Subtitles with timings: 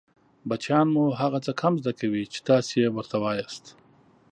[0.49, 3.65] بچیان مو هغه څه کم زده کوي چې تاسې يې ورته وایاست